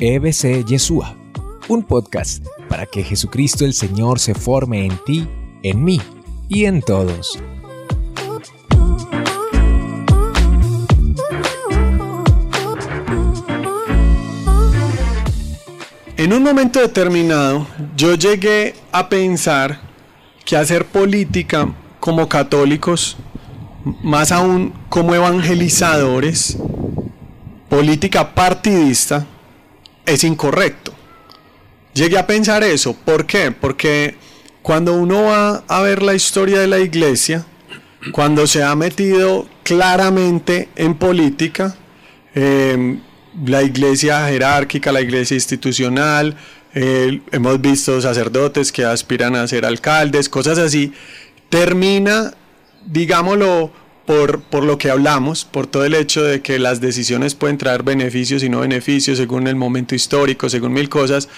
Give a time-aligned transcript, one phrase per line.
[0.00, 1.16] EBC Yeshua,
[1.66, 5.26] un podcast para que Jesucristo el Señor se forme en ti,
[5.64, 6.00] en mí
[6.48, 7.36] y en todos.
[16.16, 19.80] En un momento determinado, yo llegué a pensar
[20.44, 23.16] que hacer política como católicos,
[24.04, 26.56] más aún como evangelizadores,
[27.68, 29.26] política partidista,
[30.08, 30.92] es incorrecto.
[31.94, 32.94] Llegué a pensar eso.
[32.94, 33.50] ¿Por qué?
[33.50, 34.16] Porque
[34.62, 37.44] cuando uno va a ver la historia de la iglesia,
[38.12, 41.76] cuando se ha metido claramente en política,
[42.34, 42.98] eh,
[43.44, 46.36] la iglesia jerárquica, la iglesia institucional,
[46.74, 50.92] hemos visto sacerdotes que aspiran a ser alcaldes, cosas así,
[51.48, 52.34] termina,
[52.86, 53.72] digámoslo,
[54.08, 57.82] por, por, lo que hablamos, por todo el hecho de que las decisiones pueden traer
[57.82, 61.28] beneficios y no beneficios según el momento histórico, según mil cosas,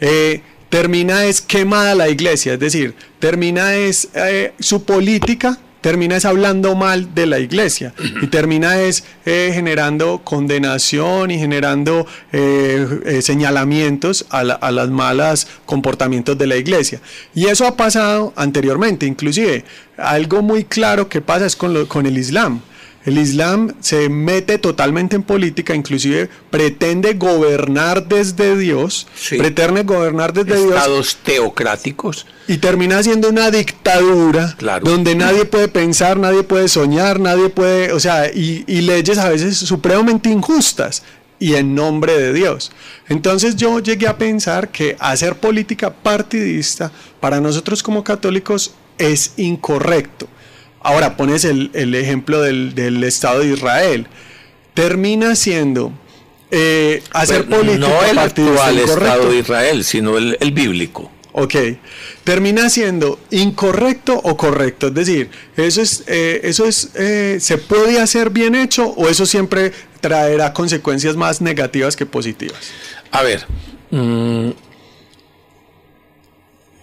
[0.00, 6.74] eh, termina es quemada la iglesia, es decir, termina es eh, su política termina hablando
[6.74, 14.44] mal de la iglesia y termina eh, generando condenación y generando eh, eh, señalamientos a,
[14.44, 17.00] la, a las malas comportamientos de la iglesia.
[17.34, 19.64] Y eso ha pasado anteriormente, inclusive
[19.96, 22.60] algo muy claro que pasa es con, lo, con el Islam.
[23.08, 29.38] El Islam se mete totalmente en política, inclusive pretende gobernar desde Dios, Sí.
[29.38, 32.26] pretende gobernar desde Dios Estados teocráticos.
[32.46, 34.84] y termina siendo una dictadura Claro.
[34.90, 39.30] donde nadie puede pensar, nadie puede soñar, nadie puede, o sea, y, y leyes a
[39.30, 41.02] veces supremamente injustas
[41.38, 42.72] y en nombre de Dios.
[43.08, 50.28] Entonces yo llegué a pensar que hacer política partidista para nosotros como católicos es incorrecto.
[50.88, 54.06] Ahora pones el, el ejemplo del, del Estado de Israel.
[54.72, 55.92] Termina siendo
[56.50, 58.78] eh, hacer política no el actual.
[58.78, 61.12] Estado de Israel, sino el, el bíblico.
[61.32, 61.54] Ok,
[62.24, 68.00] termina siendo incorrecto o correcto, es decir, eso es, eh, eso es, eh, se puede
[68.00, 72.58] hacer bien hecho o eso siempre traerá consecuencias más negativas que positivas.
[73.12, 73.44] A ver,
[73.90, 74.50] mm,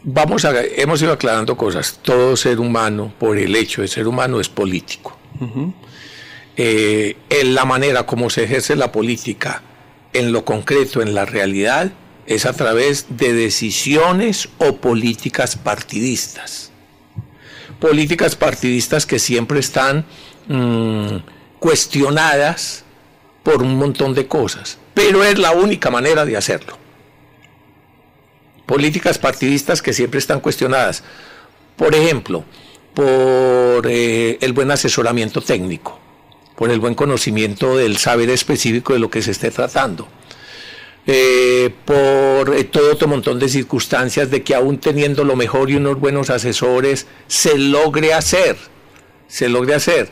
[0.05, 1.99] vamos a, hemos ido aclarando cosas.
[2.01, 5.17] Todo ser humano, por el hecho de ser humano, es político.
[6.55, 9.61] Eh, en la manera como se ejerce la política,
[10.13, 11.91] en lo concreto, en la realidad,
[12.25, 16.71] es a través de decisiones o políticas partidistas.
[17.79, 20.05] Políticas partidistas que siempre están
[20.47, 21.17] mm,
[21.59, 22.85] cuestionadas
[23.43, 26.84] por un montón de cosas, pero es la única manera de hacerlo.
[28.65, 31.03] Políticas partidistas que siempre están cuestionadas,
[31.75, 32.43] por ejemplo,
[32.93, 35.99] por eh, el buen asesoramiento técnico,
[36.55, 40.07] por el buen conocimiento del saber específico de lo que se esté tratando,
[41.05, 45.75] eh, por eh, todo otro montón de circunstancias de que aún teniendo lo mejor y
[45.75, 48.57] unos buenos asesores, se logre hacer,
[49.27, 50.09] se logre hacer.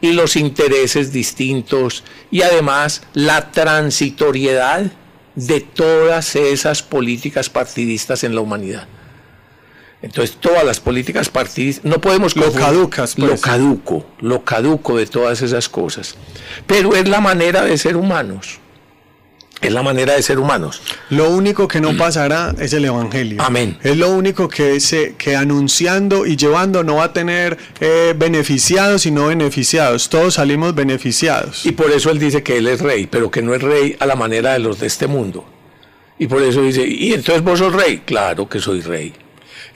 [0.00, 4.90] Y los intereses distintos y además la transitoriedad
[5.34, 8.86] de todas esas políticas partidistas en la humanidad.
[10.02, 13.30] Entonces, todas las políticas partidistas, no podemos Lo caducas, pues.
[13.30, 16.16] Lo caduco, lo caduco de todas esas cosas.
[16.66, 18.60] Pero es la manera de ser humanos.
[19.62, 20.80] Es la manera de ser humanos.
[21.10, 23.42] Lo único que no pasará es el Evangelio.
[23.42, 23.78] Amén.
[23.82, 29.06] Es lo único que, se, que anunciando y llevando no va a tener eh, beneficiados
[29.06, 30.08] y no beneficiados.
[30.08, 31.66] Todos salimos beneficiados.
[31.66, 34.06] Y por eso él dice que él es rey, pero que no es rey a
[34.06, 35.44] la manera de los de este mundo.
[36.18, 38.02] Y por eso dice, ¿y entonces vos sos rey?
[38.04, 39.14] Claro que soy rey.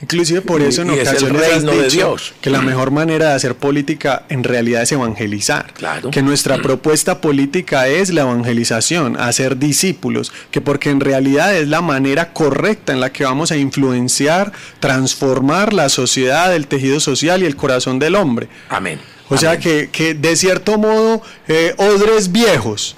[0.01, 2.33] Inclusive por eso en Y es ocasiones has dicho Dios.
[2.41, 5.73] que la mejor manera de hacer política en realidad es evangelizar.
[5.73, 6.11] Claro.
[6.11, 11.81] Que nuestra propuesta política es la evangelización, hacer discípulos, que porque en realidad es la
[11.81, 17.45] manera correcta en la que vamos a influenciar, transformar la sociedad, el tejido social y
[17.45, 18.47] el corazón del hombre.
[18.69, 18.99] Amén.
[19.29, 22.95] O sea que, que de cierto modo, eh, odres viejos,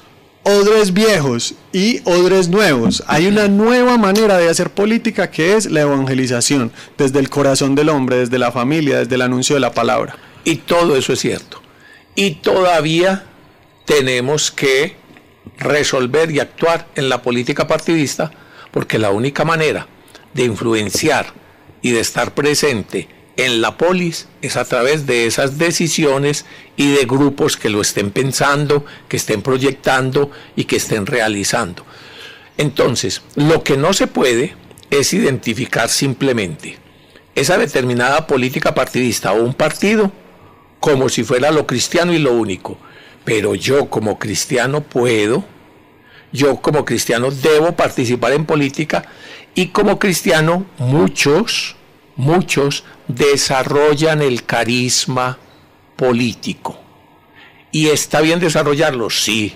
[0.48, 3.04] odres viejos y odres nuevos.
[3.08, 7.90] Hay una nueva manera de hacer política que es la evangelización, desde el corazón del
[7.90, 10.16] hombre, desde la familia, desde el anuncio de la palabra.
[10.46, 11.62] Y todo eso es cierto.
[12.16, 13.26] Y todavía
[13.86, 14.96] tenemos que
[15.58, 18.32] resolver y actuar en la política partidista,
[18.72, 19.86] porque la única manera
[20.34, 21.34] de influenciar
[21.82, 26.46] y de estar presente en la polis es a través de esas decisiones
[26.76, 31.86] y de grupos que lo estén pensando, que estén proyectando y que estén realizando.
[32.58, 34.56] Entonces, lo que no se puede
[34.90, 36.78] es identificar simplemente
[37.36, 40.12] esa determinada política partidista o un partido
[40.80, 42.78] como si fuera lo cristiano y lo único.
[43.24, 45.46] Pero yo como cristiano puedo
[46.32, 49.06] yo como cristiano debo participar en política
[49.56, 51.77] y como cristiano muchos,
[52.18, 55.38] muchos desarrollan el carisma
[55.96, 56.78] político.
[57.72, 59.10] ¿Y está bien desarrollarlo?
[59.10, 59.56] Sí.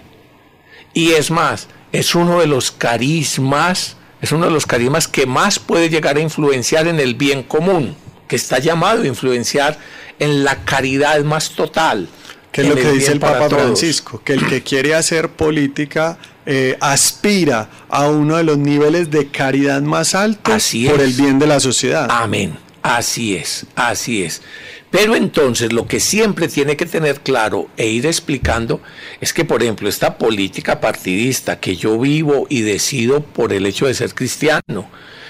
[0.93, 5.59] Y es más, es uno de los carismas, es uno de los carismas que más
[5.59, 7.95] puede llegar a influenciar en el bien común,
[8.27, 9.77] que está llamado a influenciar
[10.19, 12.07] en la caridad más total.
[12.51, 16.77] Que es lo que dice el Papa Francisco, que el que quiere hacer política eh,
[16.81, 21.59] aspira a uno de los niveles de caridad más altos por el bien de la
[21.59, 22.07] sociedad.
[22.09, 22.57] Amén.
[22.83, 24.41] Así es, así es.
[24.89, 28.81] Pero entonces lo que siempre tiene que tener claro e ir explicando
[29.21, 33.85] es que, por ejemplo, esta política partidista que yo vivo y decido por el hecho
[33.85, 34.89] de ser cristiano,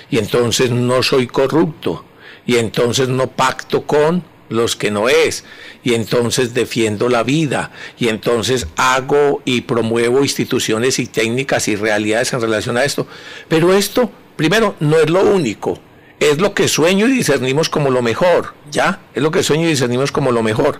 [0.09, 2.06] y entonces no soy corrupto,
[2.47, 5.44] y entonces no pacto con los que no es,
[5.83, 12.33] y entonces defiendo la vida, y entonces hago y promuevo instituciones y técnicas y realidades
[12.33, 13.07] en relación a esto.
[13.48, 15.80] Pero esto, primero, no es lo único,
[16.19, 19.00] es lo que sueño y discernimos como lo mejor, ¿ya?
[19.15, 20.80] Es lo que sueño y discernimos como lo mejor.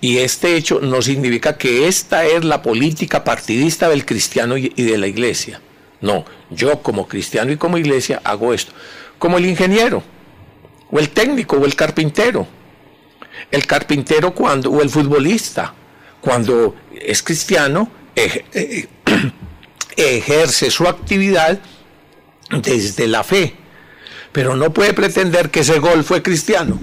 [0.00, 4.96] Y este hecho no significa que esta es la política partidista del cristiano y de
[4.96, 5.60] la iglesia.
[6.00, 8.72] No, yo como cristiano y como iglesia hago esto.
[9.18, 10.02] Como el ingeniero,
[10.90, 12.46] o el técnico, o el carpintero.
[13.50, 15.74] El carpintero cuando, o el futbolista,
[16.20, 18.86] cuando es cristiano, eh,
[19.96, 21.58] ejerce su actividad
[22.50, 23.54] desde la fe
[24.32, 26.78] pero no puede pretender que ese gol fue cristiano.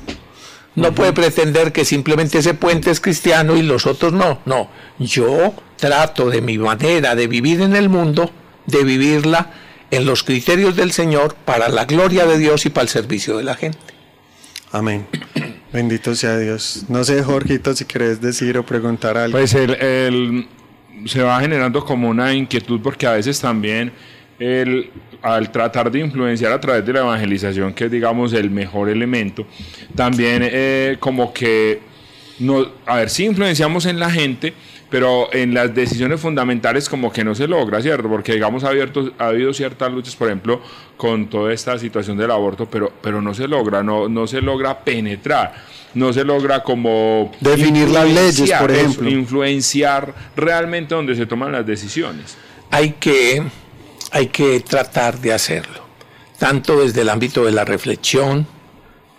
[0.75, 4.39] No puede pretender que simplemente ese puente es cristiano y los otros no.
[4.45, 8.31] No, yo trato de mi manera de vivir en el mundo,
[8.67, 9.53] de vivirla
[9.89, 13.43] en los criterios del Señor para la gloria de Dios y para el servicio de
[13.43, 13.79] la gente.
[14.71, 15.07] Amén.
[15.71, 16.85] Bendito sea Dios.
[16.87, 19.37] No sé, Jorgito, si querés decir o preguntar algo.
[19.37, 20.47] Pues el,
[21.05, 23.91] se va generando como una inquietud porque a veces también
[24.39, 24.89] el,
[25.21, 29.45] al tratar de influenciar a través de la evangelización, que es digamos el mejor elemento,
[29.95, 31.81] también eh, como que,
[32.85, 34.53] a ver, si influenciamos en la gente,
[34.89, 38.07] pero en las decisiones fundamentales como que no se logra, ¿cierto?
[38.07, 40.61] Porque digamos ha, abierto, ha habido ciertas luchas, por ejemplo,
[40.95, 44.83] con toda esta situación del aborto, pero, pero no se logra, no, no se logra
[44.83, 45.53] penetrar,
[45.93, 47.31] no se logra como...
[47.39, 49.09] Definir las leyes, por ejemplo.
[49.09, 52.37] Influenciar realmente donde se toman las decisiones.
[52.71, 53.43] Hay que
[54.11, 55.81] hay que tratar de hacerlo,
[56.37, 58.47] tanto desde el ámbito de la reflexión,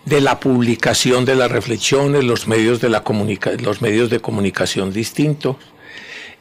[0.09, 3.05] de la publicación de las reflexiones, los medios de, la
[3.61, 5.57] los medios de comunicación distintos,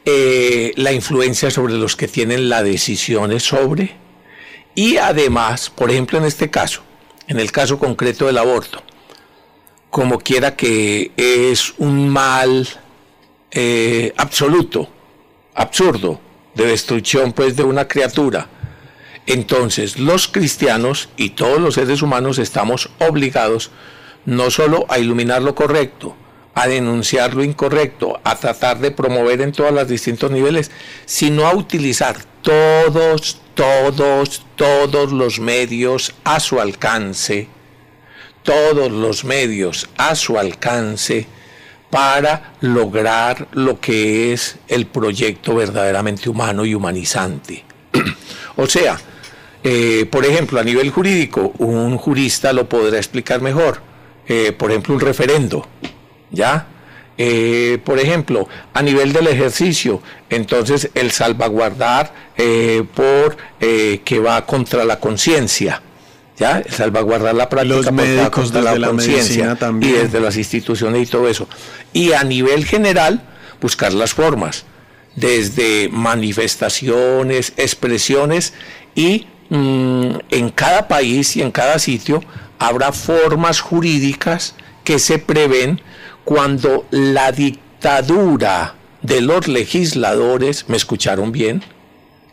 [0.04, 3.96] eh, la influencia sobre los que tienen las decisiones sobre,
[4.74, 6.82] y además, por ejemplo, en este caso,
[7.26, 8.82] en el caso concreto del aborto,
[9.90, 12.66] como quiera que es un mal
[13.50, 14.88] eh, absoluto,
[15.54, 16.20] absurdo,
[16.54, 18.48] de destrucción pues de una criatura.
[19.28, 23.70] Entonces los cristianos y todos los seres humanos estamos obligados
[24.24, 26.16] no solo a iluminar lo correcto,
[26.54, 30.70] a denunciar lo incorrecto, a tratar de promover en todos los distintos niveles,
[31.04, 37.48] sino a utilizar todos, todos, todos los medios a su alcance,
[38.42, 41.26] todos los medios a su alcance
[41.90, 47.66] para lograr lo que es el proyecto verdaderamente humano y humanizante.
[48.56, 48.98] o sea,
[49.64, 53.80] eh, por ejemplo, a nivel jurídico, un jurista lo podrá explicar mejor.
[54.26, 55.66] Eh, por ejemplo, un referendo,
[56.30, 56.66] ¿ya?
[57.16, 62.12] Eh, por ejemplo, a nivel del ejercicio, entonces el salvaguardar
[62.94, 65.82] por que va contra la conciencia,
[66.38, 66.62] ¿ya?
[66.68, 71.48] salvaguardar la práctica los médicos de la, conciencia y desde las instituciones y todo eso.
[71.92, 73.22] Y a nivel general,
[73.60, 74.64] buscar las formas,
[75.16, 78.52] desde manifestaciones, expresiones
[78.94, 82.22] y mm, en cada país y en cada sitio
[82.58, 85.80] habrá formas jurídicas que se prevén
[86.24, 91.62] cuando la dictadura de los legisladores, ¿me escucharon bien?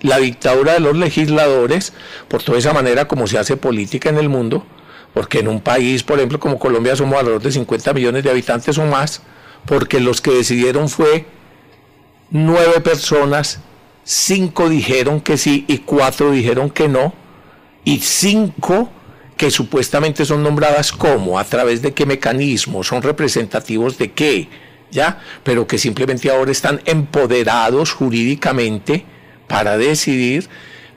[0.06, 1.94] la dictadura de los legisladores,
[2.28, 4.66] por toda esa manera como se hace política en el mundo,
[5.14, 8.78] porque en un país, por ejemplo, como Colombia somos alrededor de 50 millones de habitantes
[8.78, 9.22] o más,
[9.66, 11.26] porque los que decidieron fue
[12.30, 13.60] nueve personas,
[14.06, 17.14] cinco dijeron que sí y cuatro dijeron que no,
[17.84, 18.90] y cinco
[19.36, 24.48] que supuestamente son nombradas como, a través de qué mecanismo, son representativos de qué,
[24.92, 25.20] ¿ya?
[25.44, 29.04] Pero que simplemente ahora están empoderados jurídicamente
[29.48, 30.48] para decidir,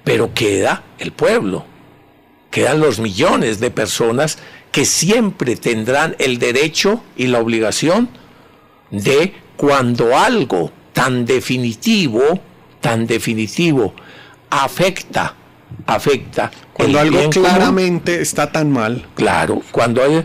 [0.04, 1.64] pero queda el pueblo,
[2.50, 4.38] quedan los millones de personas
[4.70, 8.08] que siempre tendrán el derecho y la obligación
[8.90, 12.40] de cuando algo tan definitivo
[12.80, 13.94] tan definitivo,
[14.50, 15.35] afecta,
[15.87, 16.50] afecta.
[16.73, 19.06] Cuando algo bien claramente está tan mal.
[19.14, 20.16] Claro, cuando hay,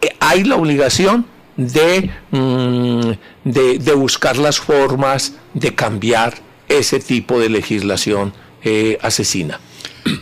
[0.00, 1.26] eh, hay la obligación
[1.56, 3.10] de, mm,
[3.44, 6.34] de, de buscar las formas de cambiar
[6.68, 9.60] ese tipo de legislación eh, asesina.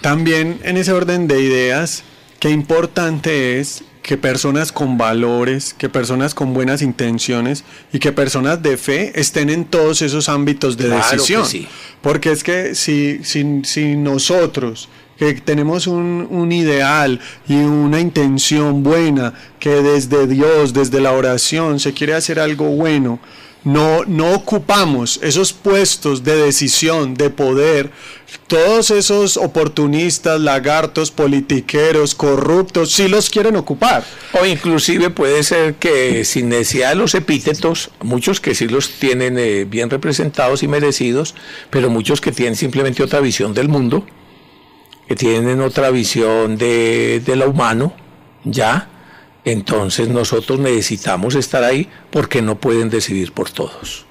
[0.01, 2.05] También en ese orden de ideas,
[2.41, 8.63] qué importante es que personas con valores, que personas con buenas intenciones y que personas
[8.63, 11.47] de fe estén en todos esos ámbitos de Claro que decisión.
[11.47, 11.67] sí.
[12.03, 17.19] Porque es que si, si, si nosotros que tenemos un, un ideal
[17.49, 23.21] y una intención buena, que desde Dios, desde la oración, se quiere hacer algo bueno,
[23.65, 27.91] no, no ocupamos esos puestos de decisión, de poder,
[28.47, 34.05] todos esos oportunistas, lagartos, politiqueros, corruptos, sí los quieren ocupar.
[34.41, 39.39] O inclusive puede ser que sin necesidad de los epítetos, muchos que sí los tienen
[39.39, 41.35] eh, bien representados y merecidos,
[41.71, 44.05] pero muchos que tienen simplemente otra visión del mundo,
[45.09, 47.95] que tienen otra visión de, de lo humano,
[48.45, 48.89] ya,
[49.45, 54.07] entonces nosotros necesitamos estar ahí porque no pueden decidir por todos.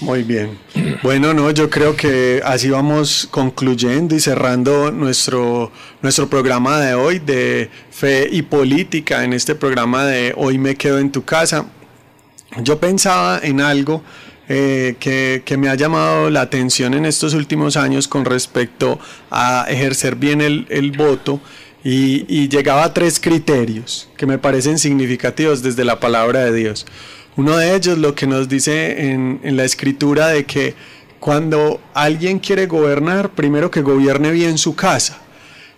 [0.00, 0.56] Muy bien.
[1.02, 7.18] Bueno, no, yo creo que así vamos concluyendo y cerrando nuestro, nuestro programa de hoy
[7.18, 9.24] de fe y política.
[9.24, 11.66] En este programa de Hoy me quedo en tu casa.
[12.62, 14.04] Yo pensaba en algo
[14.48, 19.00] eh, que, que me ha llamado la atención en estos últimos años con respecto
[19.30, 21.40] a ejercer bien el, el voto
[21.90, 26.84] y, llegaba a tres criterios que me parecen significativos desde la palabra de Dios.
[27.36, 30.74] Uno de ellos lo que nos dice en, en la escritura de que
[31.18, 35.22] cuando alguien quiere gobernar, primero que gobierne bien su casa.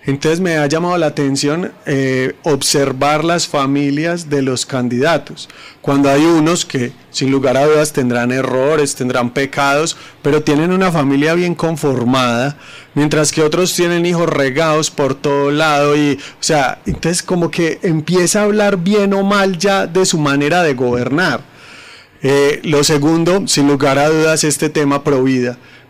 [0.06, 5.48] Entonces me ha llamado la atención eh, observar las familias de los candidatos.
[5.82, 10.90] Cuando hay unos que sin lugar a dudas tendrán errores, tendrán pecados, pero tienen una
[10.90, 12.56] familia bien conformada,
[12.94, 17.78] mientras que otros tienen hijos regados por todo lado y, o sea, entonces como que
[17.82, 21.49] empieza a hablar bien o mal ya de su manera de gobernar.
[22.22, 25.24] Eh, lo segundo, sin lugar a dudas, este tema pro.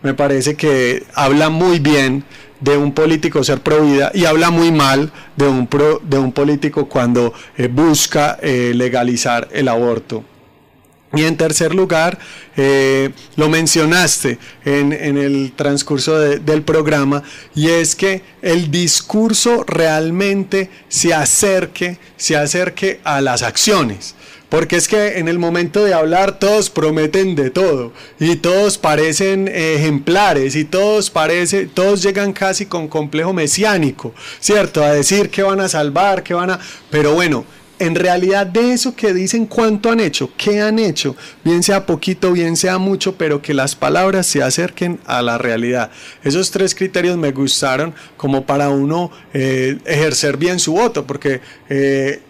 [0.03, 2.25] Me parece que habla muy bien
[2.61, 3.85] de un político ser pro
[4.15, 9.49] y habla muy mal de un, pro, de un político cuando eh, busca eh, legalizar
[9.53, 10.25] el aborto.
[11.13, 12.21] Y en tercer lugar,
[13.35, 20.71] lo mencionaste en, en el transcurso de, del programa, y es que el discurso realmente
[20.89, 24.15] se acerque, se acerque a las acciones.
[24.51, 29.49] Porque es que en el momento de hablar todos prometen de todo y todos parecen
[29.49, 34.83] ejemplares y todos parece, todos llegan casi con complejo mesiánico, ¿cierto?
[34.83, 36.61] A decir que van a salvar, que van a...
[36.91, 37.45] Pero bueno,
[37.81, 42.31] en realidad de eso que dicen cuánto han hecho, qué han hecho, bien sea poquito,
[42.33, 45.91] bien sea mucho, pero que las palabras se acerquen a la realidad.
[46.23, 51.41] Esos tres criterios me gustaron como para uno eh, ejercer bien su voto, porque
[51.71, 52.21] eh,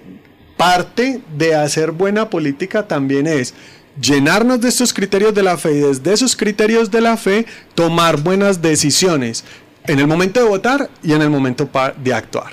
[0.60, 3.54] parte de hacer buena política también es
[3.98, 8.20] llenarnos de estos criterios de la fe y desde esos criterios de la fe tomar
[8.20, 9.42] buenas decisiones
[9.86, 11.66] en el momento de votar y en el momento
[12.04, 12.52] de actuar.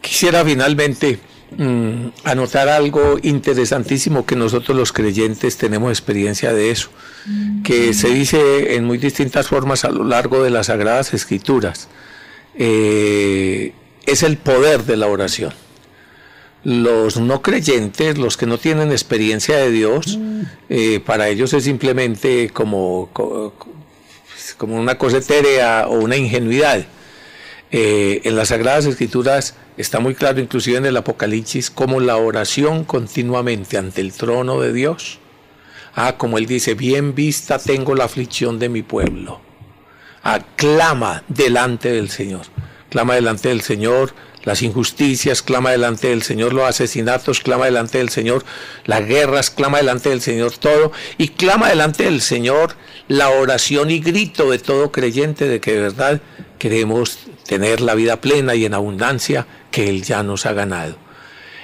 [0.00, 1.18] Quisiera finalmente
[1.56, 6.88] mmm, anotar algo interesantísimo que nosotros los creyentes tenemos experiencia de eso,
[7.64, 11.88] que se dice en muy distintas formas a lo largo de las Sagradas Escrituras.
[12.54, 13.72] Eh,
[14.06, 15.52] es el poder de la oración
[16.64, 20.18] los no creyentes, los que no tienen experiencia de Dios,
[20.68, 23.10] eh, para ellos es simplemente como,
[24.56, 26.84] como una cosa etérea o una ingenuidad.
[27.70, 32.84] Eh, en las Sagradas Escrituras está muy claro, inclusive en el Apocalipsis, como la oración
[32.84, 35.18] continuamente ante el trono de Dios.
[35.94, 39.40] Ah, como él dice, bien vista tengo la aflicción de mi pueblo.
[40.22, 42.42] Aclama delante del Señor.
[42.88, 44.14] Clama delante del Señor
[44.44, 48.44] las injusticias, clama delante del Señor los asesinatos, clama delante del Señor
[48.84, 52.76] las guerras, clama delante del Señor todo, y clama delante del Señor
[53.08, 56.20] la oración y grito de todo creyente de que de verdad
[56.58, 60.96] queremos tener la vida plena y en abundancia que Él ya nos ha ganado.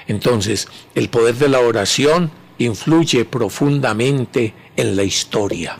[0.07, 5.79] Entonces, el poder de la oración influye profundamente en la historia,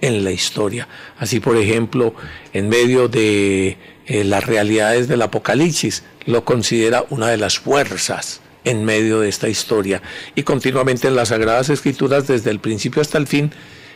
[0.00, 0.88] en la historia.
[1.18, 2.14] Así, por ejemplo,
[2.52, 8.84] en medio de eh, las realidades del Apocalipsis, lo considera una de las fuerzas en
[8.84, 10.02] medio de esta historia.
[10.34, 13.52] Y continuamente en las Sagradas Escrituras, desde el principio hasta el fin,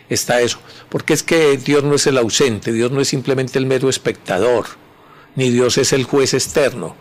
[0.09, 0.61] está eso.
[0.89, 4.67] Porque es que Dios no es el ausente, Dios no es simplemente el mero espectador,
[5.35, 6.97] ni Dios es el juez externo,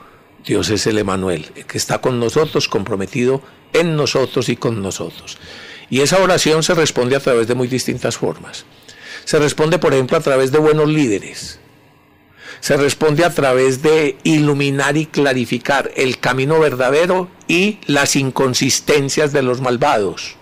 [0.45, 3.41] Dios es el Emanuel, el que está con nosotros, comprometido
[3.73, 5.37] en nosotros y con nosotros.
[5.91, 8.65] Y esa oración se responde a través de muy distintas formas.
[9.25, 11.59] Se responde, por ejemplo, a través de buenos líderes.
[12.61, 19.41] Se responde a través de iluminar y clarificar el camino verdadero y las inconsistencias de
[19.41, 20.35] los malvados.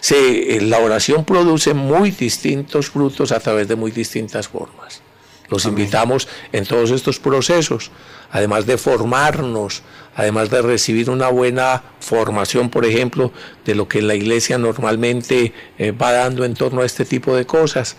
[0.00, 5.02] Se, la oración produce muy distintos frutos a través de muy distintas formas.
[5.48, 7.90] Los invitamos en todos estos procesos,
[8.30, 9.82] además de formarnos,
[10.14, 13.32] además de recibir una buena formación, por ejemplo,
[13.64, 17.46] de lo que la iglesia normalmente eh, va dando en torno a este tipo de
[17.46, 17.96] cosas,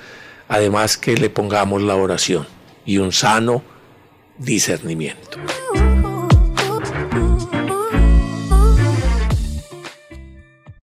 [0.47, 2.47] además que le pongamos la oración
[2.85, 3.61] y un sano
[4.37, 5.37] discernimiento.